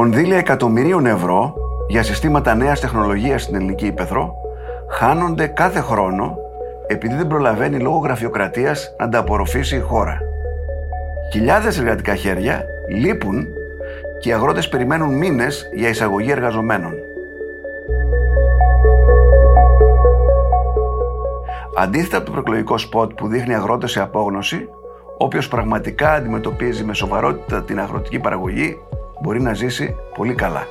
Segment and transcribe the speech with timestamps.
[0.00, 1.54] Κονδύλια εκατομμυρίων ευρώ
[1.88, 4.34] για συστήματα νέας τεχνολογίας στην ελληνική ύπεθρο
[4.90, 6.36] χάνονται κάθε χρόνο
[6.86, 10.18] επειδή δεν προλαβαίνει λόγω γραφειοκρατίας να τα απορροφήσει η χώρα.
[11.32, 13.46] Χιλιάδες εργατικά χέρια λείπουν
[14.20, 16.92] και οι αγρότες περιμένουν μήνες για εισαγωγή εργαζομένων.
[21.76, 24.68] Αντίθετα από το προεκλογικό σποτ που δείχνει αγρότες σε απόγνωση,
[25.18, 28.78] όποιος πραγματικά αντιμετωπίζει με σοβαρότητα την αγροτική παραγωγή
[29.20, 30.66] μπορεί να ζήσει πολύ καλά.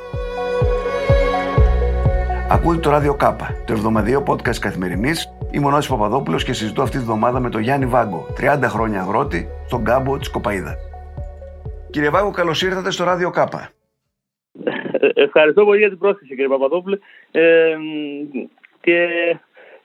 [2.52, 5.34] Ακούτε το ράδιο Κάπα, το εβδομαδιαίο podcast καθημερινής.
[5.52, 9.02] Είμαι ο Νόση Παπαδόπουλος και συζητώ αυτή τη βδομάδα με τον Γιάννη Βάγκο, 30 χρόνια
[9.02, 10.76] αγρότη, στον κάμπο της Κοπαίδα.
[11.90, 13.70] Κύριε Βάγκο, καλώς ήρθατε στο ράδιο Κάπα.
[15.00, 16.98] Ε, ευχαριστώ πολύ για την πρόσκληση, κύριε Παπαδόπουλε.
[17.32, 17.76] Ε,
[18.82, 19.08] και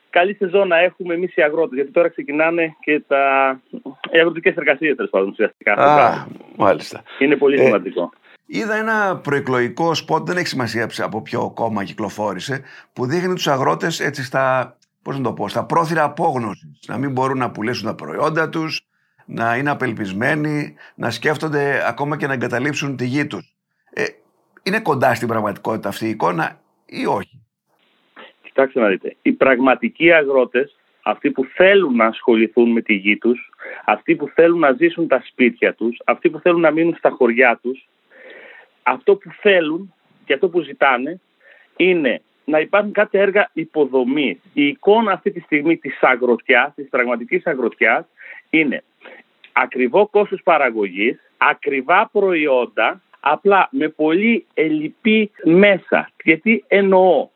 [0.09, 3.21] καλή σεζόν να έχουμε εμείς οι αγρότες, γιατί τώρα ξεκινάνε και τα...
[4.11, 5.73] οι αγροτικές εργασίες, τέλος πάντων, ουσιαστικά.
[5.73, 6.25] Α,
[6.55, 7.03] μάλιστα.
[7.19, 8.11] Είναι πολύ ε, σημαντικό.
[8.45, 13.99] Είδα ένα προεκλογικό σποτ, δεν έχει σημασία από ποιο κόμμα κυκλοφόρησε, που δείχνει τους αγρότες
[13.99, 16.79] έτσι στα, πώς να το πω, στα πρόθυρα απόγνωσης.
[16.87, 18.85] Να μην μπορούν να πουλήσουν τα προϊόντα τους,
[19.25, 23.55] να είναι απελπισμένοι, να σκέφτονται ακόμα και να εγκαταλείψουν τη γη τους.
[23.93, 24.03] Ε,
[24.63, 27.45] είναι κοντά στην πραγματικότητα αυτή η εικόνα ή όχι;
[28.41, 29.15] Κοιτάξτε να δείτε.
[29.21, 33.49] Οι πραγματικοί αγρότες, αυτοί που θέλουν να ασχοληθούν με τη γη τους,
[33.85, 37.59] αυτοί που θέλουν να ζήσουν τα σπίτια τους, αυτοί που θέλουν να μείνουν στα χωριά
[37.61, 37.87] τους,
[38.87, 39.93] αυτό που θέλουν
[40.25, 41.19] και αυτό που ζητάνε
[41.77, 44.41] είναι να υπάρχουν κάποια έργα υποδομή.
[44.53, 48.05] Η εικόνα αυτή τη στιγμή της αγροτιάς, της πραγματικής αγροτιάς,
[48.49, 48.83] είναι
[49.51, 56.09] ακριβό κόστος παραγωγής, ακριβά προϊόντα, απλά με πολύ ελλειπή μέσα.
[56.23, 57.29] Γιατί εννοώ,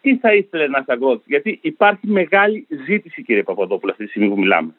[0.00, 4.38] τι θα ήθελε ένας αγρότης, γιατί υπάρχει μεγάλη ζήτηση, κύριε Παπαδόπουλο, αυτή τη στιγμή που
[4.38, 4.74] μιλάμε.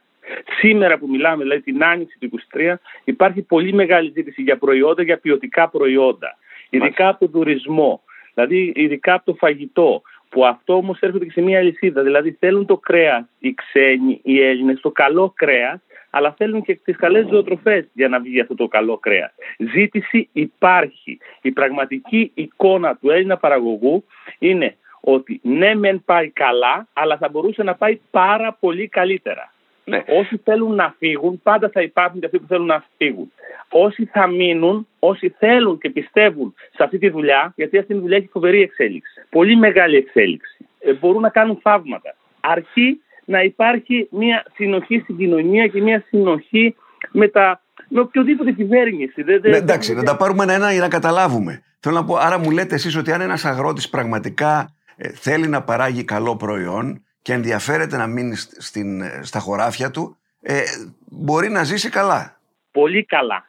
[0.59, 5.17] Σήμερα που μιλάμε, δηλαδή την άνοιξη του 23, υπάρχει πολύ μεγάλη ζήτηση για προϊόντα, για
[5.17, 6.37] ποιοτικά προϊόντα.
[6.69, 10.01] Ειδικά από τον τουρισμό, δηλαδή ειδικά από το φαγητό.
[10.29, 12.03] Που αυτό όμως έρχεται και σε μια αλυσίδα.
[12.03, 15.79] Δηλαδή θέλουν το κρέας οι ξένοι, οι Έλληνες, το καλό κρέας,
[16.09, 19.31] αλλά θέλουν και τις καλές ζωοτροφές για να βγει αυτό το καλό κρέας.
[19.57, 21.17] Ζήτηση υπάρχει.
[21.41, 24.03] Η πραγματική εικόνα του Έλληνα παραγωγού
[24.39, 29.53] είναι ότι ναι, μεν πάει καλά, αλλά θα μπορούσε να πάει πάρα πολύ καλύτερα.
[29.89, 30.03] Ναι.
[30.07, 33.31] Όσοι θέλουν να φύγουν, πάντα θα υπάρχουν και αυτοί που θέλουν να φύγουν.
[33.69, 38.17] Όσοι θα μείνουν, όσοι θέλουν και πιστεύουν σε αυτή τη δουλειά, γιατί αυτή η δουλειά
[38.17, 39.21] έχει φοβερή εξέλιξη.
[39.29, 40.65] Πολύ μεγάλη εξέλιξη.
[40.79, 42.15] Ε, μπορούν να κάνουν θαύματα.
[42.39, 46.75] Αρκεί να υπάρχει μια συνοχή στην κοινωνία και μια συνοχή
[47.11, 49.23] με, τα, με οποιοδήποτε κυβέρνηση.
[49.23, 51.63] ναι, εντάξει, να τα πάρουμε ένα-ένα για να καταλάβουμε.
[51.79, 55.63] Θέλω να πω, άρα μου λέτε εσείς ότι αν ένας αγρότης πραγματικά ε, θέλει να
[55.63, 60.61] παράγει καλό προϊόν, και ενδιαφέρεται να μείνει στην, στα χωράφια του, ε,
[61.05, 62.39] μπορεί να ζήσει καλά.
[62.71, 63.45] Πολύ καλά.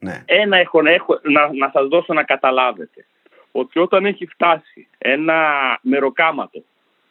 [0.00, 0.22] Ναι.
[0.24, 3.06] Ένα έχω, έχω να, να σας δώσω να καταλάβετε.
[3.52, 5.38] Ότι όταν έχει φτάσει ένα
[5.82, 6.62] μεροκάματο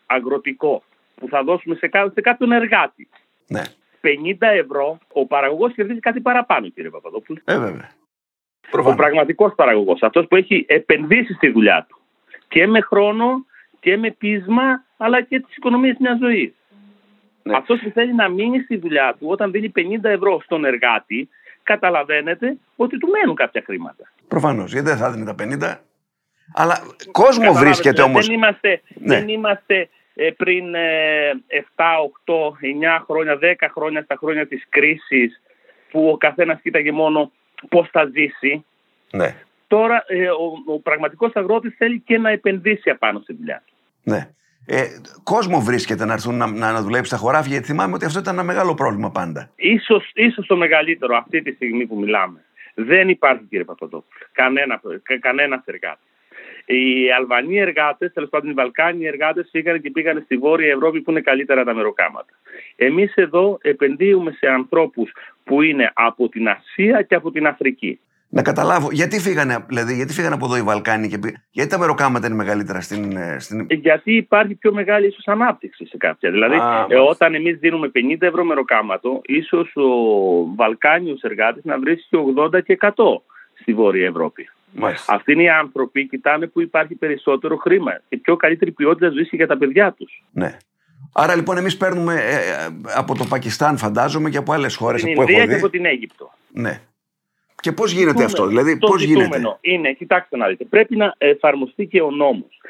[0.05, 0.83] αγροτικό
[1.15, 3.09] που θα δώσουμε σε, σε κάποιον εργάτη
[3.47, 3.61] ναι.
[4.01, 4.07] 50
[4.39, 7.39] ευρώ, ο παραγωγός κερδίζει κάτι παραπάνω κύριε Παπαδόπουλο.
[7.45, 7.89] Ε, βέβαια.
[8.83, 11.97] Ο πραγματικός παραγωγός, αυτός που έχει επενδύσει στη δουλειά του
[12.47, 13.45] και με χρόνο
[13.83, 16.53] και με πείσμα αλλά και τι οικονομίε μιας ζωής.
[17.43, 17.55] Ναι.
[17.55, 21.29] Αυτός που θέλει να μείνει στη δουλειά του όταν δίνει 50 ευρώ στον εργάτη,
[21.63, 24.11] καταλαβαίνετε ότι του μένουν κάποια χρήματα.
[24.27, 25.79] Προφανώς, γιατί δεν θα δίνει τα 50.
[26.53, 28.25] Αλλά κόσμο βρίσκεται όμως.
[28.25, 29.15] Δεν είμαστε, ναι.
[29.15, 31.83] δεν είμαστε ε, πριν 7,
[32.25, 32.33] 8,
[32.99, 35.41] 9 χρόνια, 10 χρόνια στα χρόνια της κρίσης
[35.91, 37.31] που ο καθένας κοίταγε μόνο
[37.69, 38.65] πώς θα ζήσει.
[39.11, 39.35] Ναι.
[39.67, 43.72] Τώρα ε, ο, ο πραγματικός αγρότης θέλει και να επενδύσει απάνω στη δουλειά του.
[44.03, 44.29] Ναι.
[44.65, 44.83] Ε,
[45.23, 48.33] κόσμο βρίσκεται να έρθουν να, να, να δουλέψει στα χωράφια, γιατί θυμάμαι ότι αυτό ήταν
[48.33, 49.49] ένα μεγάλο πρόβλημα πάντα.
[49.55, 52.43] Ίσως, ίσως το μεγαλύτερο αυτή τη στιγμή που μιλάμε.
[52.75, 54.25] Δεν υπάρχει κύριε Παπαδόπουλο.
[54.31, 54.81] Κανένα,
[55.19, 56.07] κανένας εργάτης.
[56.65, 61.11] Οι Αλβανοί εργάτες, τέλος πάντων οι Βαλκάνοι εργάτες, φύγανε και πήγανε στη Βόρεια Ευρώπη που
[61.11, 62.33] είναι καλύτερα τα μεροκάματα.
[62.75, 65.11] Εμείς εδώ επενδύουμε σε ανθρώπους
[65.43, 67.99] που είναι από την Ασία και από την Αφρική
[68.33, 71.19] να καταλάβω γιατί φύγανε, δηλαδή, γιατί φύγανε από εδώ οι Βαλκάνοι και
[71.51, 73.17] γιατί τα μεροκάματα είναι μεγαλύτερα στην.
[73.17, 73.59] Ε, στην...
[73.69, 76.31] Ε, γιατί υπάρχει πιο μεγάλη ίσως ανάπτυξη σε κάποια.
[76.31, 76.55] Δηλαδή,
[76.87, 79.89] ε, όταν εμείς δίνουμε 50 ευρώ μεροκάματο, ίσως ο
[80.55, 82.89] Βαλκάνιος εργάτης να βρίσκει 80 και 100
[83.61, 84.49] στη Βόρεια Ευρώπη.
[84.71, 85.13] Μάλιστα.
[85.13, 89.47] Αυτοί είναι οι άνθρωποι κοιτάνε που υπάρχει περισσότερο χρήμα και πιο καλύτερη ποιότητα ζωής για
[89.47, 90.23] τα παιδιά τους.
[90.31, 90.57] Ναι.
[91.13, 92.39] Άρα λοιπόν εμείς παίρνουμε ε,
[92.95, 95.47] από το Πακιστάν, φαντάζομαι, και από άλλες χώρες που έχω δει.
[95.47, 96.31] και από την Αίγυπτο.
[96.51, 96.81] Ναι.
[97.63, 102.01] Και πώς γίνεται αυτό, δηλαδή πώς γίνεται; Είναι, κοιτάξτε να δείτε, πρέπει να εφαρμοστεί και
[102.01, 102.61] ο νόμος.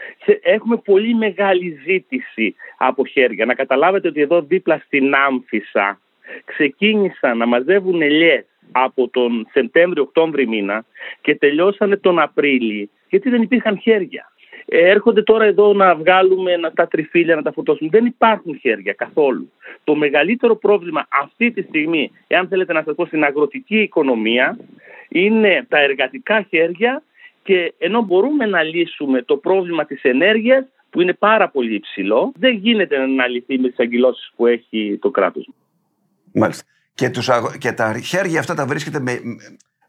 [0.42, 3.46] Έχουμε πολύ μεγάλη ζήτηση από χέρια.
[3.46, 6.00] Να καταλάβετε ότι εδώ δίπλα στην Άμφισα
[6.46, 10.86] ξεκίνησαν να μαζεύουν ελιές από τον Σεπτέμβριο-Οκτώβριο μήνα
[11.22, 14.32] και τελειώσανε τον Απρίλιο γιατί δεν υπήρχαν χέρια.
[14.66, 17.90] Ε, έρχονται τώρα εδώ να βγάλουμε να, τα τριφύλια, να τα φορτώσουν.
[17.90, 19.52] Δεν υπάρχουν χέρια καθόλου.
[19.84, 24.58] Το μεγαλύτερο πρόβλημα αυτή τη στιγμή, εάν θέλετε να σας πω στην αγροτική οικονομία,
[25.10, 27.04] είναι τα εργατικά χέρια
[27.44, 32.56] και ενώ μπορούμε να λύσουμε το πρόβλημα της ενέργειας που είναι πάρα πολύ υψηλό, δεν
[32.56, 35.50] γίνεται να λυθεί με τις αγκυλώσεις που έχει το κράτος.
[36.34, 36.64] Μάλιστα.
[36.94, 39.20] Και, τους, και τα χέρια αυτά τα βρίσκεται με,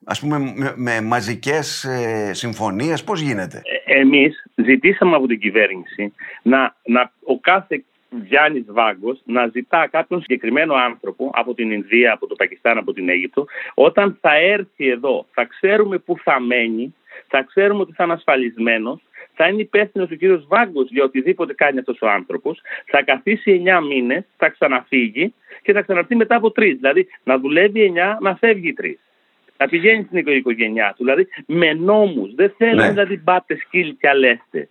[0.05, 3.05] ας πούμε, με, με μαζικές ε, συμφωνίες.
[3.05, 6.13] Πώς γίνεται; Ε, εμείς ζητήσαμε από την κυβέρνηση
[6.43, 7.85] να, να ο κάθε
[8.23, 13.09] Γιάννης Βάγκος να ζητά κάποιον συγκεκριμένο άνθρωπο από την Ινδία, από το Πακιστάν, από την
[13.09, 16.95] Αίγυπτο, όταν θα έρθει εδώ, θα ξέρουμε πού θα μένει,
[17.27, 19.01] θα ξέρουμε ότι θα είναι ασφαλισμένος,
[19.35, 23.81] θα είναι υπεύθυνος ο κύριος Βάγκος για οτιδήποτε κάνει αυτός ο άνθρωπος, θα καθίσει 9
[23.81, 26.77] μήνες, θα ξαναφύγει και θα ξαναρθεί μετά από τρεις.
[26.77, 28.99] Δηλαδή να δουλεύει 9, να φεύγει 3.
[29.57, 31.05] Να πηγαίνει στην οικογένειά του.
[31.05, 32.35] Δηλαδή με νόμους.
[32.35, 32.89] Δεν θέλουν ναι.
[32.89, 34.69] δηλαδή μπάτε σκύλ και αλέστε.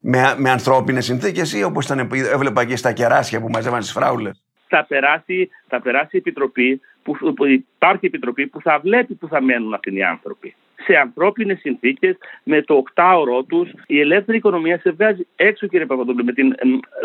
[0.00, 4.42] Με, με ανθρώπινες συνθήκες ή όπως ήταν, έβλεπα και στα κεράσια που μαζεύαν τις φράουλες;
[4.68, 9.42] Θα περάσει, θα περάσει η επιτροπή, που, που, υπάρχει επιτροπή που θα βλέπει που θα
[9.42, 10.54] μένουν αυτοί οι άνθρωποι
[10.86, 13.70] σε ανθρώπινες συνθήκες, με το οκτάωρό τους.
[13.86, 16.24] Η ελεύθερη οικονομία σε βγάζει έξω, κύριε Παπαδόπουλο.
[16.24, 16.54] Με την,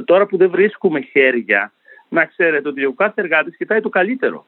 [0.05, 1.71] τώρα που δεν βρίσκουμε χέρια,
[2.09, 4.45] να ξέρετε ότι ο κάθε εργάτης κοιτάει το καλύτερο.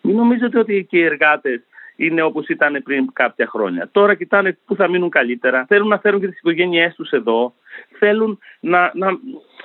[0.00, 1.62] Μην νομίζετε ότι και οι εργάτες
[2.06, 3.88] είναι όπως ήταν πριν κάποια χρόνια.
[3.92, 5.64] Τώρα κοιτάνε πού θα μείνουν καλύτερα.
[5.68, 7.54] Θέλουν να φέρουν και τις οικογένειές τους εδώ.
[7.98, 9.08] Θέλουν να, να,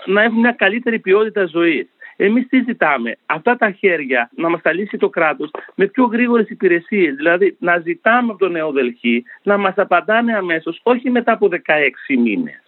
[0.05, 1.87] να έχουν μια καλύτερη ποιότητα ζωής.
[2.19, 6.49] Εμείς τι ζητάμε, αυτά τα χέρια να μας τα λύσει το κράτος με πιο γρήγορες
[6.49, 7.15] υπηρεσίες.
[7.15, 12.66] Δηλαδή να ζητάμε από τον Νεοδελχή να μας απαντάνε αμέσως, όχι μετά από 16 μήνες.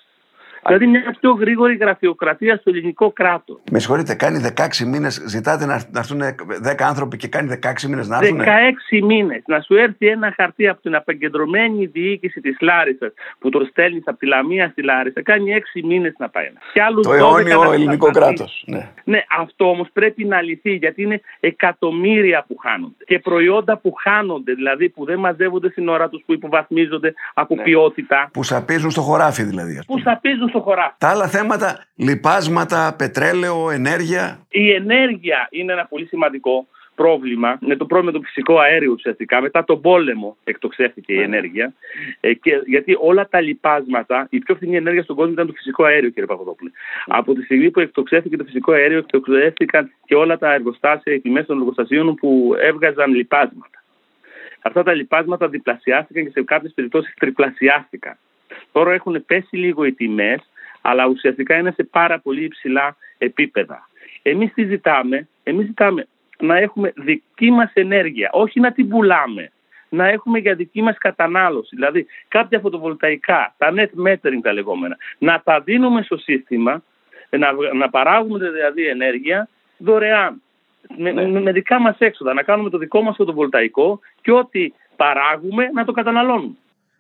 [0.66, 3.60] Δηλαδή μια πιο γρήγορη γραφειοκρατία στο ελληνικό κράτος.
[3.72, 8.18] Με συγχωρείτε, κάνει 16 μήνες, ζητάτε να, έρθουν 10 άνθρωποι και κάνει 16 μήνες να
[8.18, 8.40] έρθουν.
[8.40, 9.44] 16 μήνες.
[9.48, 14.18] Να σου έρθει ένα χαρτί από την απεγκεντρωμένη διοίκηση της Λάρισας που το στέλνεις από
[14.18, 15.22] τη Λαμία στη Λάρισα.
[15.22, 16.52] Κάνει 6 μήνες να πάει.
[16.74, 18.64] Και το αιώνιο ελληνικό κράτος.
[18.66, 18.90] Ναι.
[19.04, 23.04] ναι, αυτό όμως πρέπει να λυθεί γιατί είναι εκατομμύρια που χάνονται.
[23.06, 27.64] Και προϊόντα που χάνονται, δηλαδή που δεν μαζεύονται στην ώρα τους, που υποβαθμίζονται από ναι.
[27.64, 28.30] ποιότητα.
[28.34, 29.84] Που σαπίζουν στο χωράφι δηλαδή.
[29.88, 30.96] Που σαπίζουν στο χωράφι.
[30.98, 34.46] Τα άλλα θέματα, λιπάσματα, πετρέλαιο, ενέργεια.
[34.50, 36.68] Η ενέργεια είναι ένα πολύ σημαντικό
[37.02, 37.58] πρόβλημα.
[37.62, 39.42] Με το πρόβλημα του φυσικού αέριου ουσιαστικά.
[39.42, 41.24] Μετά τον πόλεμο εκτοξεύτηκε η ναι.
[41.24, 41.74] ενέργεια.
[42.20, 45.84] Ε, και, γιατί όλα τα λιπάσματα, η πιο φθηνή ενέργεια στον κόσμο ήταν το φυσικό
[45.84, 46.72] αέριο, κύριε Παπαδόπουλο.
[46.74, 47.16] Ναι.
[47.18, 51.46] Από τη στιγμή που εκτοξεύτηκε το φυσικό αέριο, εκτοξεύτηκαν και όλα τα εργοστάσια, οι τιμές
[51.46, 53.84] των εργοστασίων που έβγαζαν λιπάσματα.
[54.62, 58.18] Αυτά τα λιπάσματα διπλασιάστηκαν και σε κάποιες περιπτώσεις τριπλασιάστηκαν.
[58.72, 60.50] Τώρα έχουν πέσει λίγο οι τιμές,
[60.82, 63.90] αλλά ουσιαστικά είναι σε πάρα πολύ υψηλά επίπεδα.
[64.22, 66.08] Εμείς τι ζητάμε, εμείς ζητάμε
[66.40, 69.52] να έχουμε δική μας ενέργεια, όχι να την πουλάμε.
[69.92, 71.76] Να έχουμε για δική μας κατανάλωση.
[71.76, 76.84] Δηλαδή, κάποια φωτοβολταϊκά, τα net metering τα λεγόμενα, να τα δίνουμε στο σύστημα,
[77.30, 79.48] να, να παράγουμε δηλαδή ενέργεια
[79.78, 80.42] δωρεάν.
[80.98, 81.40] Με, ναι.
[81.40, 85.92] με, δικά μας έξοδα, να κάνουμε το δικό μας φωτοβολταϊκό και ό,τι παράγουμε να το
[85.92, 86.56] καταναλώνουμε.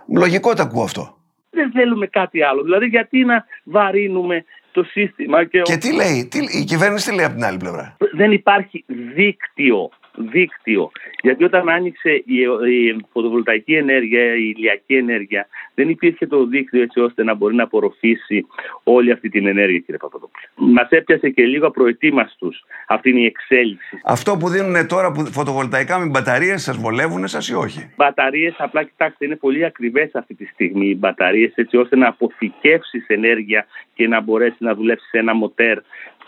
[0.07, 1.18] Λογικό το ακούω αυτό
[1.49, 2.63] δεν θέλουμε κάτι άλλο.
[2.63, 5.45] Δηλαδή, γιατί να βαρύνουμε το σύστημα.
[5.45, 8.85] Και, και τι λέει, τι, η κυβέρνηση τι λέει από την άλλη πλευρά; Δεν υπάρχει
[9.15, 9.89] δίκτυο
[10.19, 10.91] δίκτυο.
[11.21, 12.39] Γιατί όταν άνοιξε η,
[12.69, 17.63] η φωτοβολταϊκή ενέργεια, η ηλιακή ενέργεια, δεν υπήρχε το δίκτυο έτσι ώστε να μπορεί να
[17.63, 18.45] απορροφήσει
[18.83, 20.43] όλη αυτή την ενέργεια, κύριε Παπαδόπουλο.
[20.55, 22.53] Μας έπιασε και λίγο απροετοίμαστου
[22.87, 23.99] αυτή είναι η εξέλιξη.
[24.03, 28.83] Αυτό που δίνουν τώρα που φωτοβολταϊκά με μπαταρίες, σας βολεύουν εσά ή όχι; Μπαταρίες, απλά
[28.83, 34.07] κοιτάξτε, είναι πολύ ακριβές αυτή τη στιγμή οι μπαταρίες, έτσι ώστε να αποθηκεύσεις ενέργεια και
[34.07, 35.77] να μπορέσεις να δουλέψεις σε ένα μοτέρ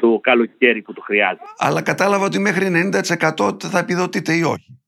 [0.01, 1.43] το καλοκαίρι που το χρειάζεται.
[1.57, 2.91] Αλλά κατάλαβα ότι μέχρι
[3.27, 4.79] 90% θα επιδοτείτε ή όχι.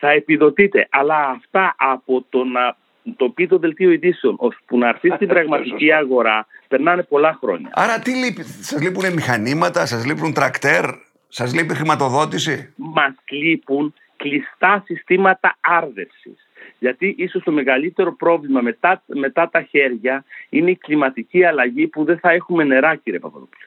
[0.00, 2.76] Θα επιδοτείτε, αλλά αυτά από το να
[3.16, 7.70] το πει το δελτίο ειδήσεων, ώσπου να έρθει στην πραγματική αγορά, περνάνε πολλά χρόνια.
[7.74, 10.84] Άρα τι λείπει, σας λείπουν μηχανήματα, σας λείπουν τρακτέρ,
[11.28, 16.48] σας λείπει χρηματοδότηση; Μας λείπουν κλειστά συστήματα άρδευσης.
[16.78, 22.18] Γιατί ίσως το μεγαλύτερο πρόβλημα μετά, μετά τα χέρια είναι η κλιματική αλλαγή που δεν
[22.18, 23.64] θα έχουμε νερά κύριε Παπαδόπουλο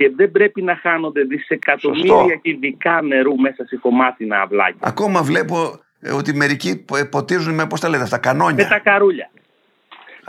[0.00, 4.78] και δεν πρέπει να χάνονται δισεκατομμύρια κυβικά νερού μέσα σε κομμάτινα αυλάκια.
[4.80, 8.64] Ακόμα βλέπω ε, ότι μερικοί ε, ποτίζουν με, πώς τα λέτε αυτά, κανόνια.
[8.64, 9.30] Με τα καρούλια.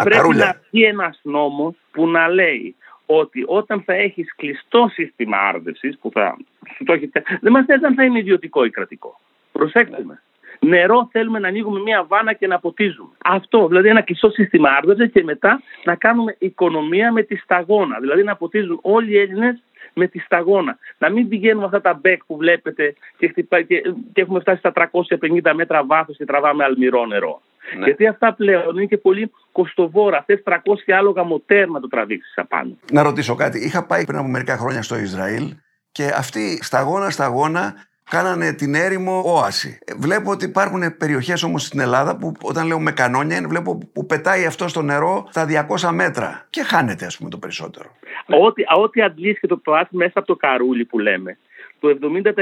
[0.04, 2.76] πρέπει να βγει ένας νόμος που να λέει
[3.06, 6.38] ότι όταν θα έχεις κλειστό σύστημα άρδευσης, που θα
[6.76, 9.20] σου το έχετε, δεν μας νοιάζει αν θα είναι ιδιωτικό ή κρατικό.
[9.52, 10.22] Προσέξτε με.
[10.66, 13.10] Νερό θέλουμε να ανοίγουμε μια βάνα και να ποτίζουμε.
[13.26, 18.00] Αυτό, δηλαδή ένα κλειστό σύστημα άρδευση και μετά να κάνουμε οικονομία με τη σταγόνα.
[18.00, 19.64] Δηλαδή να ποτίζουν όλοι οι Έλληνες
[19.94, 20.78] με τη σταγόνα.
[20.98, 23.82] Να μην πηγαίνουμε αυτά τα μπέκ που βλέπετε και, χτυπά, και,
[24.14, 27.42] και έχουμε φτάσει στα 350 μέτρα βάθος και τραβάμε αλμυρό νερό.
[27.78, 27.86] Ναι.
[27.86, 30.24] Γιατί αυτά πλέον είναι και πολύ κοστοβόρα.
[30.26, 30.56] Θες 300
[30.98, 32.78] άλογα μοτέρ να το τραβήξεις απάνω.
[32.92, 33.60] Να ρωτήσω κάτι.
[33.60, 35.56] Είχα πάει πριν από μερικά χρόνια στο Ισραήλ
[35.92, 37.74] και αυτοί σταγόνα σταγόνα
[38.10, 39.80] κάνανε την έρημο όαση.
[39.86, 44.06] Ε, βλέπω ότι υπάρχουν περιοχές όμως στην Ελλάδα που όταν λέω με κανόνια, βλέπω που
[44.06, 47.96] πετάει αυτό στο νερό στα 200 μέτρα και χάνεται, ας πούμε, το περισσότερο.
[48.26, 51.38] Ό,τι, ό,τι αντλήσει και το πας μέσα από το καρούλι που λέμε,
[51.80, 51.98] το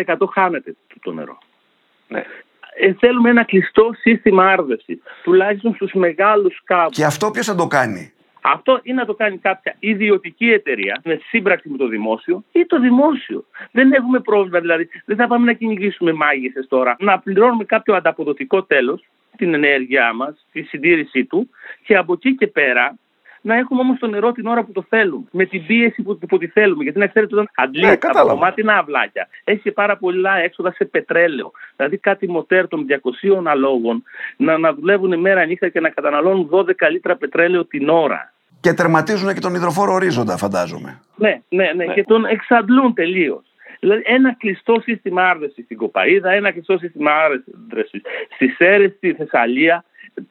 [0.05, 1.37] 70% χάνεται το νερό.
[2.07, 2.23] Ναι.
[2.81, 6.89] Ε, θέλουμε ένα κλειστό σύστημα άρδευσης, τουλάχιστον στους μεγάλους κάπου.
[6.89, 11.19] Και αυτό ποιος θα το κάνει; Αυτό είναι να το κάνει κάποια ιδιωτική εταιρεία με
[11.27, 13.45] σύμπραξη με το δημόσιο ή το δημόσιο.
[13.71, 14.89] Δεν έχουμε πρόβλημα δηλαδή.
[15.05, 16.95] Δεν θα πάμε να κυνηγήσουμε μάγισσες τώρα.
[16.99, 19.03] Να πληρώνουμε κάποιο ανταποδοτικό τέλος
[19.37, 21.49] την ενέργειά μας, τη συντήρησή του
[21.83, 22.97] και από εκεί και πέρα
[23.41, 25.25] να έχουμε όμως το νερό την ώρα που το θέλουμε.
[25.31, 26.83] Με την πίεση που, που τη θέλουμε.
[26.83, 31.51] Γιατί να ξέρετε, όταν αντλεί ναι, από κομμάτι αυλάκια, έχει πάρα πολλά έξοδα σε πετρέλαιο.
[31.75, 32.85] Δηλαδή κάτι μοτέρ των
[33.23, 34.03] 200 αλόγων
[34.37, 38.33] να, να δουλεύουν μέρα νύχτα και να καταναλώνουν 12 λίτρα πετρέλαιο την ώρα.
[38.61, 40.99] Και τερματίζουν και τον υδροφόρο ορίζοντα, φαντάζομαι.
[41.15, 41.93] Ναι, ναι, ναι, ναι.
[41.93, 43.43] και τον εξαντλούν τελείως.
[43.79, 48.01] Δηλαδή ένα κλειστό σύστημα άρδευσης στην Κοπαίδα, ένα κλειστό σύστημα άρδευσης
[48.35, 49.83] στι Σέρε, στη Θεσσαλία,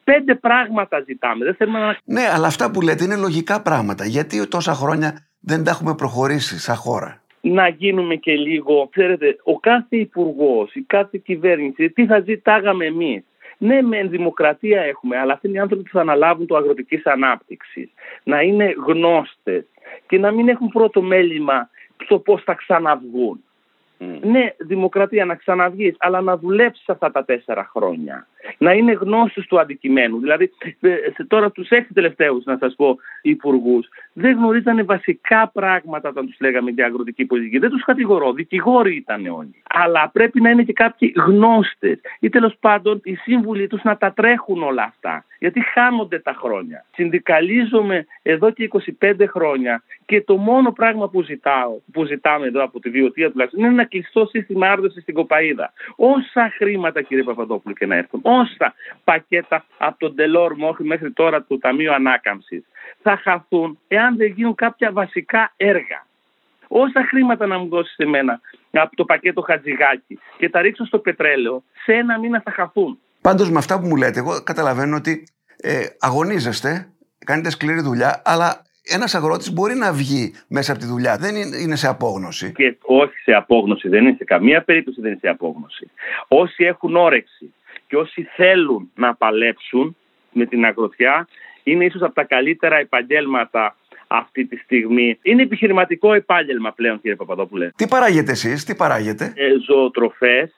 [0.05, 1.45] Πέντε πράγματα ζητάμε.
[1.45, 1.97] Δεν θέλουμε να...
[2.05, 4.05] Ναι, αλλά αυτά που λέτε είναι λογικά πράγματα.
[4.05, 9.59] Γιατί τόσα χρόνια δεν τα έχουμε προχωρήσει σαν χώρα; Να γίνουμε και λίγο, ξέρετε, ο
[9.61, 13.23] κάθε υπουργός, η κάθε κυβέρνηση, τι θα ζητάγαμε εμείς.
[13.59, 17.91] Ναι, με δημοκρατία έχουμε, αλλά αυτοί είναι οι άνθρωποι που θα αναλάβουν το αγροτικής ανάπτυξης.
[18.23, 19.65] Να είναι γνώστες
[20.07, 21.71] και να μην έχουν πρώτο μέλημα
[22.05, 23.43] στο πώς θα ξαναβγούν.
[24.01, 24.05] Mm.
[24.23, 28.27] Ναι, δημοκρατία να ξαναβγείς, αλλά να δουλέψεις αυτά τα τέσσερα χρόνια.
[28.59, 30.19] Να είναι γνώστης του αντικειμένου.
[30.19, 36.27] Δηλαδή, ε, τώρα τους έξι τελευταίους, να σας πω, υπουργούς, δεν γνωρίζανε βασικά πράγματα όταν
[36.27, 37.59] τους λέγαμε για αγροτική πολιτική.
[37.59, 39.63] Δεν τους κατηγορώ, δικηγόροι ήταν όλοι.
[39.69, 44.13] Αλλά πρέπει να είναι και κάποιοι γνώστες ή τέλος πάντων οι σύμβουλοι τους να τα
[44.13, 45.25] τρέχουν όλα αυτά.
[45.39, 46.85] Γιατί χάνονται τα χρόνια.
[46.95, 48.69] Συνδικαλίζομαι εδώ και
[49.01, 53.61] 25 χρόνια και το μόνο πράγμα που ζητάω, που ζητάμε εδώ από τη βιωτεία τουλάχιστον,
[53.61, 55.73] είναι ένα κλειστό σύστημα άρδευση στην κοπαίδα.
[55.97, 61.59] Όσα χρήματα, κύριε Παπαδόπουλο, και να έρθουν, όσα πακέτα από τον Τελόρ μέχρι τώρα του
[61.59, 62.65] Ταμείου Ανάκαμψης
[63.03, 66.07] θα χαθούν εάν δεν γίνουν κάποια βασικά έργα.
[66.69, 70.99] Όσα χρήματα να μου δώσεις σε μένα από το πακέτο Χατζηγάκη και τα ρίξω στο
[70.99, 72.99] πετρέλαιο, σε ένα μήνα θα χαθούν.
[73.21, 76.89] Πάντως με αυτά που μου λέτε, εγώ καταλαβαίνω ότι ε, αγωνίζεστε,
[77.25, 81.17] κάνετε σκληρή δουλειά, αλλά ένας αγρότης μπορεί να βγει μέσα από τη δουλειά.
[81.17, 82.53] Δεν είναι σε απόγνωση.
[82.53, 85.91] Και όχι σε απόγνωση, δεν είναι σε καμία περίπτωση δεν είναι σε απόγνωση.
[86.29, 87.53] Όσοι έχουν όρεξη
[87.89, 89.97] και όσοι θέλουν να παλέψουν
[90.33, 91.29] με την αγροτιά
[91.63, 93.77] είναι ίσως από τα καλύτερα επαγγέλματα
[94.07, 95.19] αυτή τη στιγμή.
[95.23, 97.71] Είναι επιχειρηματικό επάγγελμα πλέον κύριε Παπαδόπουλε.
[97.77, 100.55] Τι παράγετε εσείς, τι παράγετε; Ε, ζωοτροφές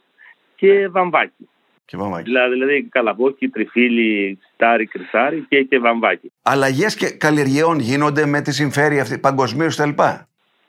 [0.57, 1.49] και βαμβάκι.
[1.85, 2.23] Και βαμβάκι.
[2.23, 6.33] Δηλαδή, δηλαδή καλαμπόκι, τριφύλι, στάρι, κρυσάρι και, και βαμβάκι.
[6.43, 10.03] Αλλαγές και καλλιεργειών γίνονται με τη συμφέρει αυτή παγκοσμίως κτλ.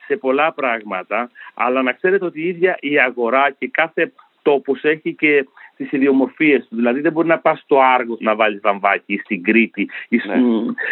[0.05, 4.11] Σε πολλά πράγματα, αλλά να ξέρετε ότι η ίδια η αγορά και κάθε
[4.41, 5.45] τόπος έχει και
[5.81, 6.75] τις ιδιομορφίες του.
[6.75, 9.89] Δηλαδή δεν μπορεί να πας στο Άργο να βάλεις βαμβάκι ή στην Κρήτη.
[10.10, 10.36] Ή ναι.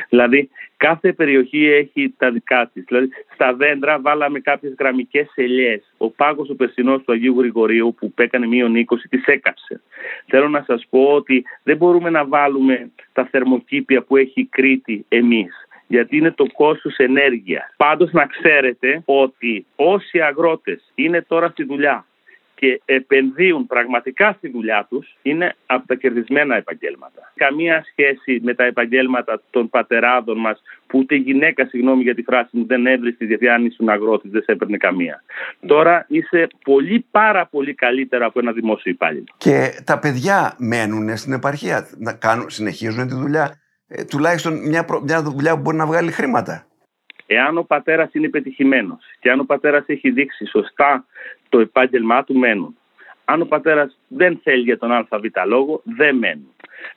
[0.10, 2.84] Δηλαδή κάθε περιοχή έχει τα δικά της.
[2.88, 5.94] Δηλαδή στα δέντρα βάλαμε κάποιες γραμμικές ελιές.
[5.98, 9.82] Ο πάγος ο περσινός του Αγίου Γρηγορίου που πέκανε μείον 20 τις έκαψε.
[10.25, 15.06] Θέλω να σας πω ότι δεν μπορούμε να βάλουμε τα θερμοκήπια που έχει η Κρήτη
[15.08, 17.74] εμείς γιατί είναι το κόστος ενέργειας.
[17.77, 22.06] Πάντως να ξέρετε ότι όσοι αγρότες είναι τώρα στη δουλειά
[22.60, 27.32] και επενδύουν πραγματικά στη δουλειά τους είναι από τα κερδισμένα επαγγέλματα.
[27.36, 32.58] Καμία σχέση με τα επαγγέλματα των πατεράδων μας που ούτε γυναίκα, συγγνώμη για τη φράση
[32.58, 35.24] μου, δεν έβρισκε γιατί αν ήσουν αγρότης δεν σε έπαιρνε καμία.
[35.66, 39.25] Τώρα είσαι πολύ πάρα πολύ καλύτερα από ένα δημόσιο υπάλληλο.
[39.38, 43.62] Και τα παιδιά μένουν στην επαρχία, να κάνουν, συνεχίζουν τη δουλειά.
[43.88, 46.68] Ε, τουλάχιστον μια, μια δουλειά που μπορεί να βγάλει χρήματα.
[47.31, 51.05] Εάν ο πατέρας είναι πετυχημένος και αν ο πατέρας έχει δείξει σωστά
[51.50, 52.77] το επάγγελμά του, μένουν.
[53.25, 55.05] Αν ο πατέρας δεν θέλει για τον ΑΒ
[55.45, 56.53] λόγο, δεν μένουν.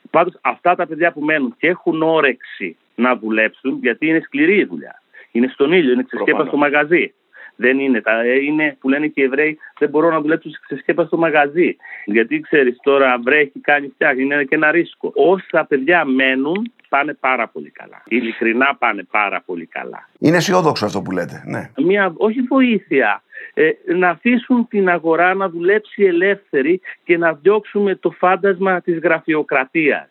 [0.09, 4.63] Πάντως αυτά τα παιδιά που μένουν και έχουν όρεξη να δουλέψουν, γιατί είναι σκληρή η
[4.63, 5.01] δουλειά.
[5.31, 7.13] Είναι στον ήλιο, είναι ξεσκέπα στο μαγαζί.
[7.55, 8.01] Δεν είναι.
[8.01, 11.75] Τα, ε, είναι που λένε και οι Εβραίοι, δεν μπορώ να δουλέψω ξεσκέπα στο μαγαζί.
[12.05, 15.11] Γιατί ξέρεις τώρα, βρέχει, κάνει φτιάχνει, είναι και ένα ρίσκο.
[15.15, 18.03] Όσα παιδιά μένουν, πάνε πάρα πολύ καλά.
[18.05, 20.09] Ειλικρινά πάνε πάρα πολύ καλά.
[20.19, 21.43] Είναι αισιόδοξο αυτό που λέτε.
[21.45, 21.69] Ναι.
[21.77, 23.23] Μια, όχι βοήθεια.
[23.53, 30.07] Ε, να αφήσουν την αγορά να δουλέψει ελεύθερη και να διώξουμε το φάντασμα της γραφειοκρατίας.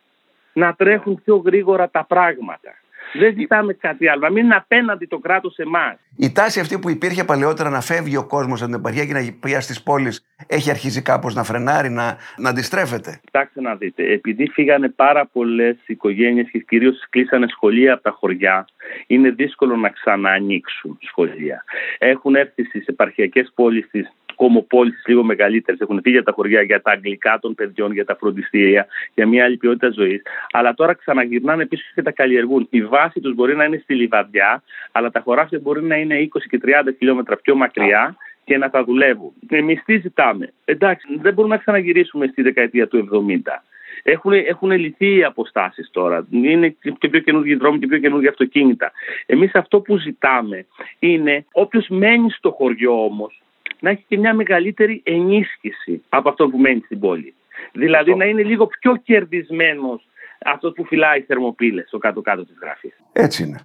[0.53, 2.75] Να τρέχουν πιο γρήγορα τα πράγματα.
[3.13, 4.21] Δεν ζητάμε κάτι άλλο.
[4.21, 5.99] Να μην είναι απέναντι το κράτος σε εμάς.
[6.17, 9.35] Η τάση αυτή που υπήρχε παλαιότερα να φεύγει ο κόσμος από την επαρχία και να
[9.41, 13.21] πηγαίνει στις πόλεις έχει αρχίσει κάπως να φρενάρει, να, να αντιστρέφεται.
[13.25, 14.13] Κοιτάξτε να δείτε.
[14.13, 18.67] Επειδή φύγανε πάρα πολλές οικογένειες και κυρίως κλείσανε σχολεία από τα χωριά,
[19.07, 21.65] είναι δύσκολο να ξαναανοίξουν σχολεία.
[21.99, 24.03] Έχουν έρθει στις επαρχιακές πόλεις τη
[24.43, 25.81] κομοπόλει λίγο μεγαλύτερες.
[25.81, 29.45] Έχουν φύγει από τα χωριά για τα αγγλικά των παιδιών, για τα φροντιστήρια, για μια
[29.45, 30.23] άλλη ποιότητα ζωής.
[30.51, 32.67] Αλλά τώρα ξαναγυρνάνε πίσω και τα καλλιεργούν.
[32.71, 36.47] Η βάση τους μπορεί να είναι στη λιβαδιά, αλλά τα χωράφια μπορεί να είναι 20
[36.49, 36.69] και 30
[36.99, 39.33] χιλιόμετρα πιο μακριά και να τα δουλεύουν.
[39.49, 43.09] Εμείς τι ζητάμε; Εντάξει, δεν μπορούμε να ξαναγυρίσουμε στη δεκαετία του
[43.45, 43.63] 70.
[44.03, 46.27] Έχουν, έχουν λυθεί οι αποστάσεις τώρα.
[46.31, 48.93] Είναι και πιο καινούργιοι δρόμοι και πιο καινούργια αυτοκίνητα.
[49.27, 50.67] Εμείς αυτό που ζητάμε
[50.99, 53.42] είναι όποιος μένει στο χωριό όμως
[53.83, 57.35] να έχει και μια μεγαλύτερη ενίσχυση από αυτό που μένει στην πόλη.
[57.73, 60.09] Δηλαδή να είναι λίγο πιο κερδισμένος
[60.45, 62.93] αυτός που φυλάει θερμοπύλες στο κάτω-κάτω της γραφής.
[63.13, 63.61] Έτσι είναι.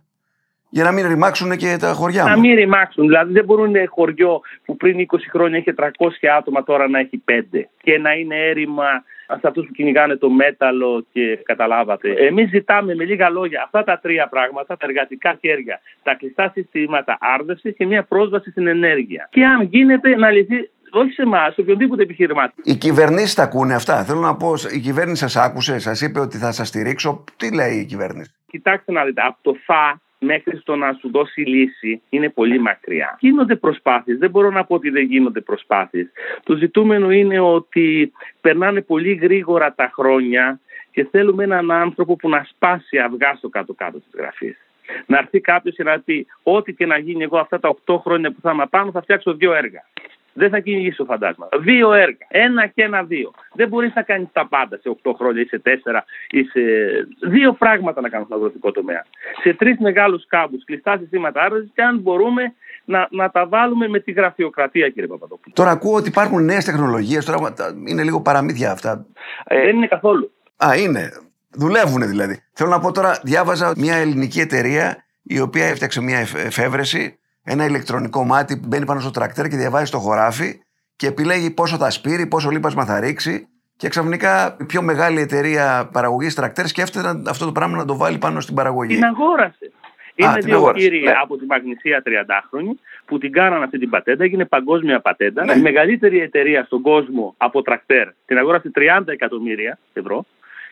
[0.69, 3.05] Για να μην ρημάξουν και τα χωριά Να μην ρημάξουν.
[3.05, 5.88] Δηλαδή δεν μπορούν ένα χωριό που πριν 20 χρόνια είχε 300
[6.38, 7.41] άτομα τώρα να έχει 5
[7.81, 12.12] και να είναι έρημα σε αυτούς που κυνηγάνε το μέταλλο και καταλάβατε.
[12.12, 17.17] Εμείς ζητάμε με λίγα λόγια αυτά τα τρία πράγματα, τα εργατικά χέρια, τα κλειστά συστήματα
[17.19, 19.27] άρδευσης και μια πρόσβαση στην ενέργεια.
[19.31, 22.63] Και αν γίνεται να λυθεί όχι σε εμάς, σε οποιονδήποτε επιχειρηματία.
[22.63, 24.03] Οι κυβερνήσεις τα ακούνε αυτά.
[24.03, 27.24] Θέλω να πω, η κυβέρνηση σας άκουσε, σας είπε ότι θα σας στηρίξω.
[27.38, 31.41] Τι λέει η κυβέρνηση; Κοιτάξτε να δείτε, από το ΦΑ μέχρι στο να σου δώσει
[31.41, 33.17] λύση είναι πολύ μακριά.
[33.19, 36.07] Γίνονται προσπάθειες, δεν μπορώ να πω ότι δεν γίνονται προσπάθειες.
[36.43, 40.59] Το ζητούμενο είναι ότι περνάνε πολύ γρήγορα τα χρόνια
[40.91, 44.57] και θέλουμε έναν άνθρωπο που να σπάσει αυγά στο κάτω-κάτω της γραφής.
[45.05, 48.31] Να έρθει κάποιος και να πει: Ό,τι και να γίνει, εγώ αυτά τα 8 χρόνια
[48.31, 49.83] που θα είμαι πάνω θα φτιάξω δύο έργα
[50.38, 51.58] δεν θα κυνηγήσω φαντάσματα.
[51.60, 52.25] Δύο έργα.
[52.27, 53.34] Ένα και ένα δύο.
[53.53, 55.70] Δεν μπορείς να κάνεις τα πάντα σε 8 χρόνια ή σε 4
[56.29, 56.62] ή σε.
[57.29, 59.06] Δύο πράγματα να κάνει στον αγροτικό τομέα.
[59.44, 62.53] Σε τρεις μεγάλους κάμπους, κλειστά συστήματα άρρωσης και αν μπορούμε
[62.86, 65.53] να, να τα βάλουμε με τη γραφειοκρατία, κύριε Παπαδόπουλο.
[65.56, 67.25] Τώρα ακούω ότι υπάρχουν νέες τεχνολογίες.
[67.25, 67.53] Τώρα
[67.88, 69.06] είναι λίγο παραμύθια αυτά.
[69.46, 70.32] Ε, δεν είναι καθόλου.
[70.65, 71.12] Α, είναι.
[71.51, 72.44] Δουλεύουν δηλαδή.
[72.53, 78.23] Θέλω να πω τώρα, διάβαζα μια ελληνική εταιρεία η οποία έφτιαξε μια εφεύρεση ένα ηλεκτρονικό
[78.23, 80.60] μάτι που μπαίνει πάνω στο τρακτέρ και διαβάζει το χωράφι
[80.95, 83.47] και επιλέγει πόσο θα σπείρει, πόσο λίπασμα θα ρίξει.
[83.75, 88.17] Και ξαφνικά η πιο μεγάλη εταιρεία παραγωγής τρακτέρ σκέφτεται αυτό το πράγμα να το βάλει
[88.17, 88.93] πάνω στην παραγωγή.
[88.93, 89.71] Την αγόρασε.
[90.15, 91.12] Είναι δύο κύριοι ναι.
[91.21, 92.71] από τη Μαγνησία 30χρονοι
[93.05, 95.45] που την κάνανε αυτή την πατέντα, έγινε παγκόσμια πατέντα.
[95.45, 95.53] Ναι.
[95.53, 100.25] Η μεγαλύτερη εταιρεία στον κόσμο από τρακτέρ την αγόρασε 30 εκατομμύρια ευρώ.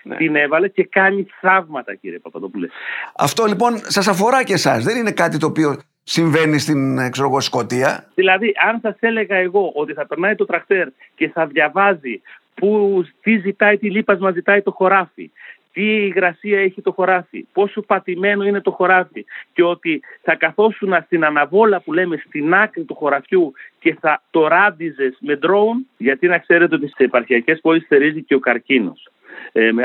[0.04, 0.16] Ναι.
[0.16, 2.68] Την έβαλε και κάνει θαύματα, κύριε Παπαδοπούλε.
[3.16, 4.84] Αυτό λοιπόν σας αφορά και εσάς.
[4.84, 8.06] Δεν είναι κάτι το οποίο συμβαίνει στην ξέρω, Σκοτία.
[8.16, 12.22] Δηλαδή, αν σας έλεγα εγώ ότι θα περνάει το τρακτέρ και θα διαβάζει
[12.54, 15.32] που, τι ζητάει, τι λίπασμα ζητάει το χωράφι,
[15.74, 21.26] τι υγρασία έχει το χωράφι, πόσο πατημένο είναι το χωράφι και ότι θα καθόσουν στην
[21.26, 26.38] αναβόλα που λέμε στην άκρη του χωραφιού και θα το ράντιζες με ντρόουν, γιατί να
[26.38, 29.15] ξέρετε ότι στις επαρχιακές πόλεις θερίζει και ο καρκίνος ε,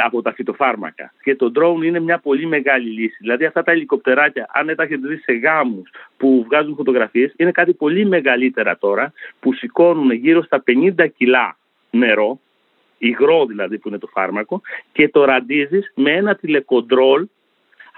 [0.04, 1.12] από τα φυτοφάρμακα.
[1.22, 3.16] Και το drone είναι μια πολύ μεγάλη λύση.
[3.20, 7.72] Δηλαδή αυτά τα ελικοπτεράκια, αν τα έχετε δει σε γάμους που βγάζουν φωτογραφίες, είναι κάτι
[7.72, 10.62] πολύ μεγαλύτερα τώρα που σηκώνουν γύρω στα
[10.96, 11.56] 50 κιλά
[11.90, 12.40] νερό,
[12.98, 14.60] υγρό δηλαδή που είναι το φάρμακο,
[14.92, 17.26] και το ραντίζεις με ένα τηλεκοντρόλ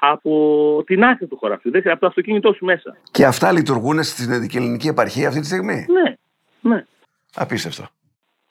[0.01, 2.97] από την άκρη του χωραφιού, από το αυτοκίνητό σου μέσα.
[3.11, 6.17] Και αυτά λειτουργούν στην ελληνική επαρχία αυτή τη στιγμή; Ναι,
[6.75, 6.85] ναι.
[7.35, 7.89] Απίστευτο.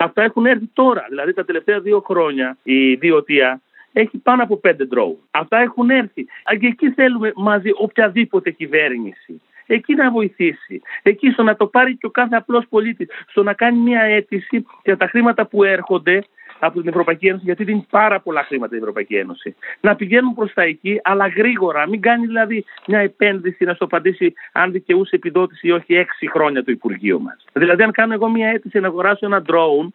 [0.04, 1.06] Αυτά έχουν έρθει τώρα.
[1.10, 3.62] Δηλαδή τα τελευταία δύο χρόνια η Διωτία
[3.94, 5.20] έχει πάνω από πέντε ντρόου.
[5.32, 6.26] Αυτά έχουν έρθει.
[6.60, 9.42] Και εκεί θέλουμε μαζί οποιαδήποτε κυβέρνηση.
[9.66, 10.82] Εκεί να βοηθήσει.
[11.02, 13.08] Εκεί στο να το πάρει και ο κάθε απλός πολίτης.
[13.28, 16.24] Στο να κάνει μια αίτηση για τα χρήματα που έρχονται
[16.66, 19.56] από την Ευρωπαϊκή Ένωση, γιατί δίνει πάρα πολλά χρήματα η Ευρωπαϊκή Ένωση.
[19.80, 21.88] Να πηγαίνουν προς τα εκεί, αλλά γρήγορα.
[21.88, 26.64] Μην κάνει δηλαδή μια επένδυση να στο απαντήσει αν δικαιούσε επιδότηση ή όχι έξι χρόνια
[26.64, 27.46] το Υπουργείο μας.
[27.54, 29.88] Δηλαδή, αν κάνω εγώ μια αίτηση να αγοράσω ένα drone,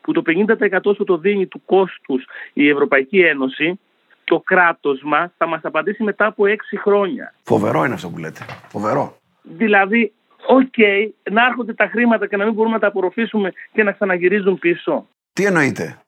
[0.00, 3.80] που το 50% σου το δίνει του κόστους η Ευρωπαϊκή Ένωση,
[4.24, 7.34] το κράτος μας θα μας απαντήσει μετά από έξι χρόνια.
[7.42, 8.44] Φοβερό είναι αυτό που λέτε.
[8.68, 9.16] Φοβερό.
[9.42, 10.12] Δηλαδή,
[10.46, 13.92] OK, okay, να έρχονται τα χρήματα και να μην μπορούμε να τα απορροφήσουμε και να
[13.92, 15.06] ξαναγυρίζουν πίσω.
[15.32, 15.98] Τι εννοείτε;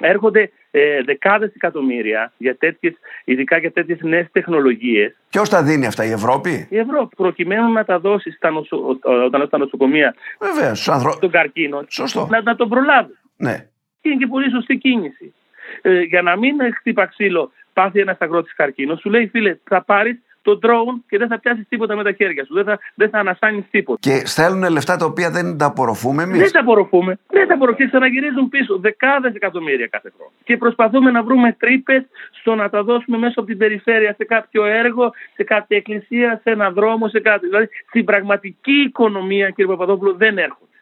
[0.00, 5.16] Έρχονται ε, δεκάδες εκατομμύρια για τέτοιες, ειδικά για τέτοιες νέες τεχνολογίες.
[5.30, 9.46] Ποιο τα δίνει αυτά, η Ευρώπη; Η Ευρώπη, προκειμένου να τα δώσει στα, νοσο, όταν
[9.46, 11.18] στα νοσοκομεία Βέβαια, ανθρω...
[11.20, 12.28] τον καρκίνο, Σωστό.
[12.30, 13.18] Να, να τον προλάβει.
[13.36, 13.66] Ναι.
[14.00, 15.34] είναι και πολύ σωστή κίνηση.
[15.82, 20.22] Ε, για να μην χτύπα ξύλο, πάθει ένας αγρότης καρκίνο, σου λέει φίλε, θα πάρεις
[20.44, 22.54] το drone και δεν θα πιάσεις τίποτα με τα χέρια σου.
[22.54, 23.98] Δεν θα, δεν θα ανασάνεις τίποτα.
[24.00, 26.38] Και στέλνουν λεφτά τα οποία δεν τα απορροφούμε εμείς.
[26.38, 27.18] Δεν τα απορροφούμε.
[27.26, 27.88] Δεν τα απορροφούμε.
[27.88, 30.32] Ξαναγυρίζουν πίσω δεκάδες εκατομμύρια κάθε χρόνο.
[30.44, 32.02] Και προσπαθούμε να βρούμε τρύπες
[32.40, 36.50] στο να τα δώσουμε μέσω από την περιφέρεια σε κάποιο έργο, σε κάποια εκκλησία, σε
[36.50, 37.46] ένα δρόμο, σε κάτι.
[37.46, 40.73] Δηλαδή στην πραγματική οικονομία, κύριε Παπαδόπουλο, δεν έρχονται.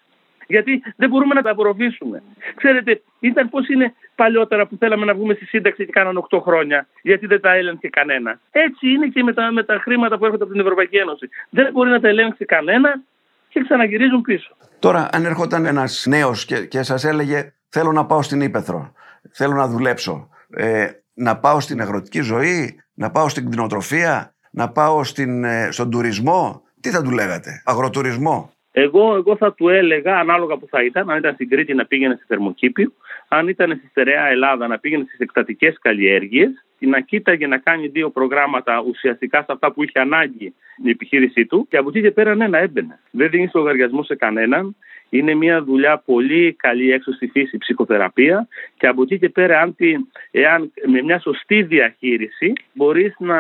[0.55, 2.23] Γιατί δεν μπορούμε να τα απορροφήσουμε.
[2.55, 6.87] Ξέρετε, ήταν πώς είναι παλιότερα που θέλαμε να βγούμε στη σύνταξη και κάνανε 8 χρόνια,
[7.03, 8.41] γιατί δεν τα έλεγχε κανένα.
[8.51, 11.29] Έτσι είναι και με τα, με τα χρήματα που έρχονται από την Ευρωπαϊκή Ένωση.
[11.51, 13.03] Δεν μπορεί να τα ελέγξει κανένα
[13.49, 14.57] και ξαναγυρίζουν πίσω.
[14.79, 18.93] Τώρα, αν έρχονταν ένας νέος και, και σας έλεγε Θέλω να πάω στην Ήπεθρο,
[19.31, 25.05] θέλω να δουλέψω, ε, να πάω στην αγροτική ζωή, να πάω στην κτηνοτροφία, να πάω
[25.05, 28.53] στην, ε, στον τουρισμό, τι θα του λέγατε, αγροτουρισμό.
[28.73, 32.15] Εγώ, εγώ θα του έλεγα, ανάλογα που θα ήταν, αν ήταν στην Κρήτη να πήγαινε
[32.15, 32.93] στη Θερμοκήπη,
[33.29, 38.11] αν ήταν στη στερεά Ελλάδα να πήγαινε στις εκτατικές καλλιέργειες, να κοίταγε να κάνει δύο
[38.11, 40.55] προγράμματα ουσιαστικά σε αυτά που είχε ανάγκη
[40.85, 42.99] η επιχείρησή του και από εκεί και πέρα ναι, να έμπαινε.
[43.11, 44.77] Δεν δίνει λογαριασμό σε κανέναν.
[45.13, 49.77] Είναι μια δουλειά πολύ καλή έξω στη φύση ψυχοθεραπεία και από εκεί και πέρα αν,
[50.31, 53.37] εάν με μια σωστή διαχείριση μπορείς να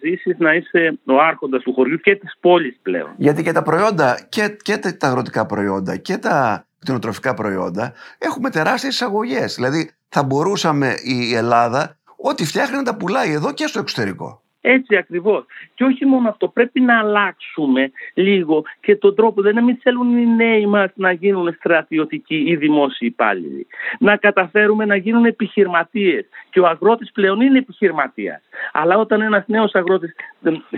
[0.00, 3.10] ζήσεις να είσαι ο άρχοντας του χωριού και της πόλης πλέον.
[3.16, 8.94] Γιατί και τα προϊόντα και, και τα αγροτικά προϊόντα και τα κτηνοτροφικά προϊόντα έχουμε τεράστιες
[8.94, 9.54] εισαγωγές.
[9.54, 14.42] Δηλαδή θα μπορούσαμε η Ελλάδα ό,τι φτιάχνει να τα πουλάει εδώ και στο εξωτερικό.
[14.64, 15.44] Έτσι ακριβώς.
[15.74, 19.42] Και όχι μόνο αυτό, πρέπει να αλλάξουμε λίγο και τον τρόπο.
[19.42, 23.66] Δεν μην θέλουν οι νέοι μας να γίνουν στρατιωτικοί ή δημόσιοι υπάλληλοι.
[23.98, 26.24] Να καταφέρουμε να γίνουν επιχειρηματίες.
[26.50, 28.42] Και ο αγρότης πλέον είναι επιχειρηματίας.
[28.72, 30.14] Αλλά όταν ένας νέος αγρότης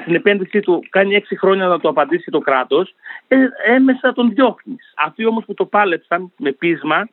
[0.01, 2.95] στην επένδυσή του κάνει έξι χρόνια να το απαντήσει το κράτος,
[3.29, 4.93] ε, έμεσα τον διώχνεις.
[4.97, 7.09] Αυτοί όμως που το πάλεψαν με πείσμα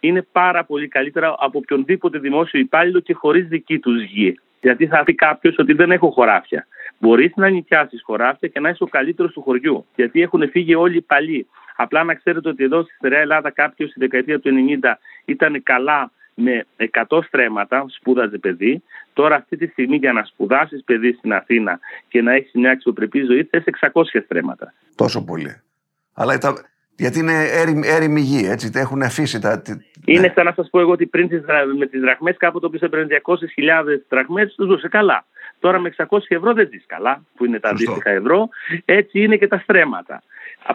[0.00, 4.38] είναι πάρα πολύ καλύτερα από οποιονδήποτε δημόσιο υπάλληλο και χωρίς δική τους γη.
[4.60, 6.66] Γιατί θα πει κάποιος ότι δεν έχω χωράφια.
[6.98, 9.86] Μπορείς να νοικιάσεις χωράφια και να είσαι ο καλύτερος του χωριού.
[9.94, 11.46] Γιατί έχουν φύγει όλοι οι παλιοί.
[11.76, 14.50] Απλά να ξέρετε ότι εδώ στη Στερεά Ελλάδα κάποιος στη δεκαετία του
[14.82, 16.66] 90 ήταν καλά με
[17.08, 18.82] 100 στρέμματα, σπούδαζε παιδί.
[19.12, 23.22] Τώρα, αυτή τη στιγμή, για να σπουδάσεις παιδί στην Αθήνα και να έχεις μια αξιοπρεπή
[23.24, 24.72] ζωή, θες 600 στρέμματα.
[24.94, 25.60] Τόσο πολύ.
[26.14, 26.54] Αλλά τα,
[26.96, 27.44] γιατί είναι
[27.84, 29.62] έρημη γη, έτσι, τα έχουν αφήσει τα...
[30.06, 30.32] Είναι ναι.
[30.34, 31.40] σαν να σας πω εγώ ότι πριν τις,
[31.78, 33.34] με τις δραχμές, κάποτε όποιο έπαιρνε 200.000
[34.08, 35.24] δραχμές, τους ζούσε καλά.
[35.60, 38.48] Τώρα με 600 ευρώ δεν ζεις καλά, που είναι τα αντίστοιχα ευρώ.
[38.84, 40.22] Έτσι είναι και τα στρέμματα.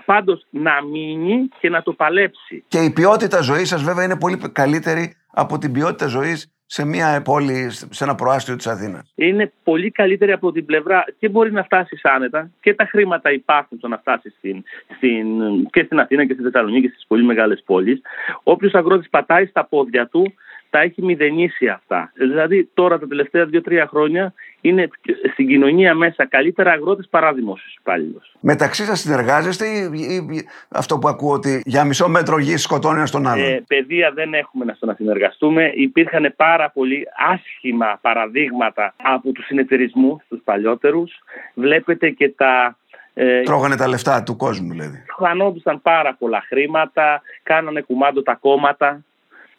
[0.05, 2.63] Πάντως να μείνει και να το παλέψει.
[2.67, 7.21] Και η ποιότητα ζωής σας, βέβαια, είναι πολύ καλύτερη από την ποιότητα ζωής σε μια
[7.21, 9.11] πόλη, σε ένα προάστιο της Αθήνας.
[9.15, 13.77] Είναι πολύ καλύτερη από την πλευρά και μπορεί να φτάσει άνετα και τα χρήματα υπάρχουν
[13.77, 14.63] στο να φτάσει στην,
[14.95, 15.25] στην,
[15.69, 18.01] και στην Αθήνα και στη Θεσσαλονίκη και στις πολύ μεγάλες πόλεις.
[18.43, 20.33] Όποιος αγρότης πατάει στα πόδια του
[20.71, 22.11] τα έχει μηδενίσει αυτά.
[22.13, 24.89] Δηλαδή τώρα τα τελευταία δύο-τρία χρόνια είναι
[25.31, 28.35] στην κοινωνία μέσα καλύτερα αγρότες παρά δημόσιος υπάλληλος.
[28.39, 33.11] Μεταξύ σας συνεργάζεστε ή, ή, αυτό που ακούω ότι για μισό μέτρο γη σκοτώνει ένας
[33.11, 35.71] τον άλλον; Ε, παιδεία δεν έχουμε να στο να συνεργαστούμε.
[35.75, 41.11] Υπήρχαν πάρα πολύ άσχημα παραδείγματα από τους συνεταιρισμούς τους παλιότερους.
[41.53, 42.75] Βλέπετε και τα
[43.13, 45.03] ε, Τρώγανε τα λεφτά του κόσμου, δηλαδή.
[45.17, 49.03] Χανόντουσαν πάρα πολλά χρήματα, κάνανε κουμάντο τα κόμματα.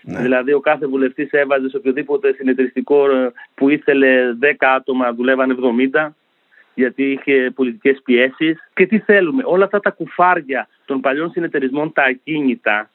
[0.03, 0.21] Ναι.
[0.21, 6.09] Δηλαδή, ο κάθε βουλευτής έβαζε σε οποιοδήποτε συνεταιριστικό ε, που ήθελε 10 άτομα, δουλεύαν 70
[6.75, 8.71] γιατί είχε πολιτικές πιέσεις.
[8.75, 12.91] Και τι θέλουμε, όλα αυτά τα κουφάρια των παλιών συνεταιρισμών, τα ακίνητα,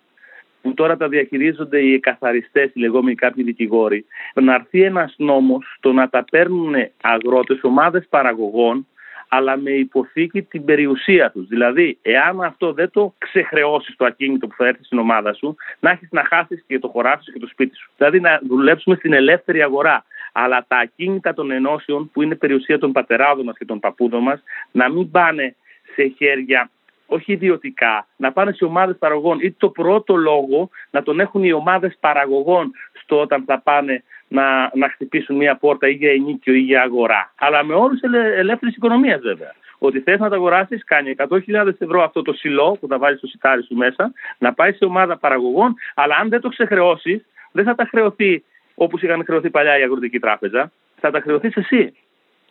[0.62, 5.94] που τώρα τα διαχειρίζονται οι εκαθαριστές, οι λεγόμενοι κάποιοι δικηγόροι, να έρθει ένας νόμος το
[5.94, 8.88] να τα παίρνουν αγρότες, ομάδες παραγωγών,
[9.28, 11.48] αλλά με υποθήκη την περιουσία τους.
[11.48, 15.92] Δηλαδή, εάν αυτό δεν το ξεχρεώσεις το ακίνητο που θα έρθει στην ομάδα σου, να
[15.92, 17.92] έχεις να χάσεις και το χωράφι σου και το σπίτι σου.
[17.98, 20.06] Δηλαδή, να δουλέψουμε στην ελεύθερη αγορά.
[20.32, 24.44] Αλλά τα ακίνητα των ενώσεων, που είναι περιουσία των πατεράδων μας και των παππούδων μας,
[24.72, 25.56] να μην πάνε
[25.94, 26.70] σε χέρια
[27.08, 31.52] όχι ιδιωτικά, να πάνε σε ομάδες παραγωγών ή το πρώτο λόγο να τον έχουν οι
[31.52, 36.60] ομάδες παραγωγών στο όταν θα πάνε να, να χτυπήσουν μια πόρτα ή για ενίκιο ή
[36.60, 37.34] για αγορά.
[37.36, 39.54] Αλλά με όρους ελε, ελεύθερης οικονομίας βέβαια.
[39.78, 43.28] Ότι θες να τα αγοράσεις, κάνει 100.000 ευρώ αυτό το σιλό που θα βάλεις στο
[43.28, 47.76] σιτάρι σου μέσα, να πάει σε ομάδα παραγωγών, αλλά αν δεν το ξεχρεώσεις, δεν θα
[47.76, 48.44] τα χρεωθεί
[48.76, 51.94] όπως είχαν χρεωθεί παλιά η Αγροτική Τράπεζα, θα τα χρεωθείς εσύ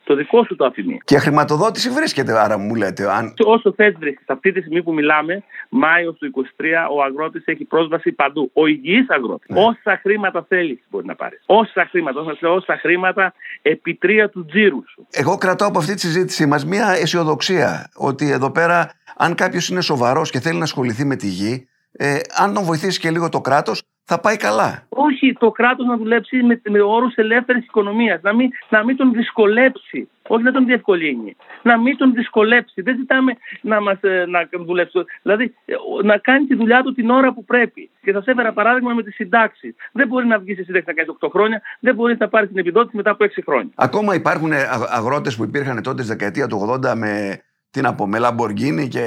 [0.07, 0.99] το δικό σου το αφημί.
[1.05, 3.13] Και χρηματοδότηση βρίσκεται, άρα μου λέτε.
[3.13, 3.35] Αν...
[3.45, 4.25] Όσο θες βρίσκει.
[4.27, 6.65] Αυτή τη στιγμή που μιλάμε, Μάιος του 23,
[6.97, 8.51] ο αγρότης έχει πρόσβαση παντού.
[8.53, 9.49] Ο υγιής αγρότης.
[9.49, 9.61] Ναι.
[9.61, 11.43] Όσα χρήματα θέλεις μπορεί να πάρεις.
[11.47, 15.07] Όσα χρήματα, όσα, όσα χρήματα επί τρία του τζίρου σου.
[15.11, 19.81] Εγώ κρατάω από αυτή τη συζήτησή μας μια αισιοδοξία ότι εδώ πέρα, αν κάποιος είναι
[19.81, 23.41] σοβαρός και θέλει να ασχοληθεί με τη γη, ε, αν τον βοηθήσει και λίγο το
[23.41, 24.83] κράτος, θα πάει καλά.
[24.89, 28.21] Όχι, το κράτος να δουλέψει με, με όρους ελεύθερης οικονομίας.
[28.23, 30.09] Να μην, να μην τον δυσκολέψει.
[30.29, 31.37] Όχι να τον διευκολύνει.
[31.63, 32.83] Να μην τον δυσκολέψει.
[32.83, 35.05] Δεν ζητάμε να, μας, ε, να δουλέψει.
[35.23, 37.91] Δηλαδή ε, να κάνει τη δουλειά του την ώρα που πρέπει.
[38.03, 39.75] Και θα σας έφερα παράδειγμα με τις συντάξεις.
[39.93, 41.63] Δεν μπορεί να βγει σε σύνταξη να κάνεις 8 χρόνια.
[41.81, 43.73] Δεν μπορεί να πάρεις την επιδότηση μετά από 6 χρόνια.
[43.75, 44.53] Ακόμα υπάρχουν
[44.89, 47.41] αγρότες που υπήρχαν τότε στη δεκαετία του 80 με
[47.77, 49.05] τι να πω, με Λαμποργκίνη και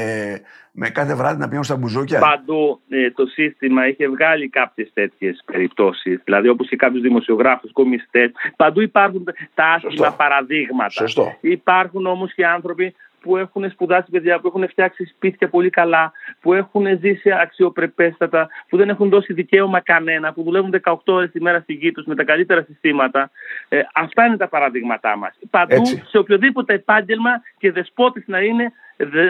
[0.71, 2.19] με κάθε βράδυ να πηγαίνουν στα μπουζούκια.
[2.19, 6.21] Παντού ε, το σύστημα είχε βγάλει κάποιες τέτοιες περιπτώσεις.
[6.23, 8.31] Δηλαδή, όπως και κάποιους δημοσιογράφους, κομιστέ.
[8.55, 10.89] Παντού υπάρχουν τα άσχημα παραδείγματα.
[10.89, 11.37] Σωστό.
[11.41, 16.53] Υπάρχουν όμως και άνθρωποι που έχουν σπουδάσει παιδιά, που έχουν φτιάξει σπίτια πολύ καλά, που
[16.53, 21.59] έχουν ζήσει αξιοπρεπέστατα, που δεν έχουν δώσει δικαίωμα κανένα, που δουλεύουν 18 ώρες τη μέρα
[21.59, 23.31] στη γη τους με τα καλύτερα συστήματα.
[23.69, 25.35] Ε, αυτά είναι τα παραδείγματά μας.
[25.49, 28.71] Παντού, σε οποιοδήποτε επάγγελμα και δεσπότης να είναι,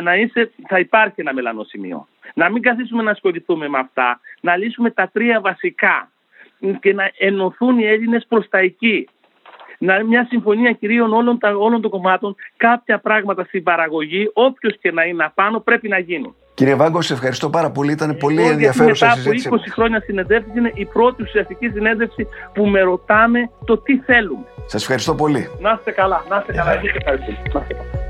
[0.03, 2.07] να είσαι, θα υπάρχει ένα μελανό σημείο.
[2.33, 6.11] Να μην καθίσουμε να ασχοληθούμε με αυτά, να λύσουμε τα τρία βασικά
[6.79, 9.07] και να ενωθούν οι Έλληνες προς τα εκεί
[9.79, 12.35] να είναι μια συμφωνία κυρίων όλων, τα, όλων των κομμάτων.
[12.57, 16.35] Κάποια πράγματα στην παραγωγή, όποιος και να είναι απάνω, πρέπει να γίνουν.
[16.53, 17.91] Κύριε Βάγκο, σε ευχαριστώ πάρα πολύ.
[17.91, 19.49] Ήταν πολύ ενδιαφέρουσα μετά συζήτηση.
[19.49, 23.97] Μετά από 20 χρόνια συνεντεύξη είναι η πρώτη ουσιαστική συνέντευξη που με ρωτάνε το τι
[23.97, 24.45] θέλουμε.
[24.65, 25.49] Σας ευχαριστώ πολύ.
[25.59, 26.23] Να είστε καλά.
[26.29, 26.73] Να είστε καλά.
[26.73, 28.08] Να είστε καλά.